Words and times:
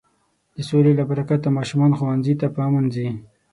د 0.55 0.57
سولې 0.69 0.91
له 0.99 1.03
برکته 1.09 1.47
ماشومان 1.57 1.91
ښوونځي 1.97 2.33
ته 2.41 2.47
په 2.53 2.59
امن 2.67 2.85
ځي. 2.93 3.07